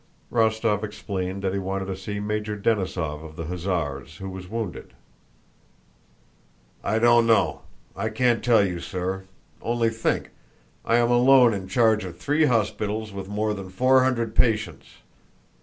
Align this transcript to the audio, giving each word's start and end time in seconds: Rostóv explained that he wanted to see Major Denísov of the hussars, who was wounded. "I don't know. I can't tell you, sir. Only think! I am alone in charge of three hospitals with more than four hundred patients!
Rostóv 0.31 0.83
explained 0.83 1.43
that 1.43 1.53
he 1.53 1.59
wanted 1.59 1.85
to 1.85 1.95
see 1.95 2.19
Major 2.19 2.57
Denísov 2.57 3.23
of 3.23 3.35
the 3.35 3.43
hussars, 3.45 4.17
who 4.17 4.31
was 4.31 4.49
wounded. 4.49 4.93
"I 6.83 6.97
don't 6.97 7.27
know. 7.27 7.61
I 7.95 8.09
can't 8.09 8.43
tell 8.43 8.65
you, 8.65 8.79
sir. 8.79 9.25
Only 9.61 9.91
think! 9.91 10.31
I 10.83 10.95
am 10.95 11.11
alone 11.11 11.53
in 11.53 11.67
charge 11.67 12.03
of 12.03 12.17
three 12.17 12.45
hospitals 12.45 13.13
with 13.13 13.27
more 13.29 13.53
than 13.53 13.69
four 13.69 14.03
hundred 14.03 14.33
patients! 14.33 14.87